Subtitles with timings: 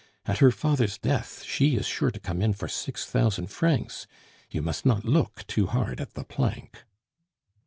[0.25, 4.07] At her father's death she is sure to come in for six thousand francs,
[4.49, 6.85] you must not look too hard at the plank."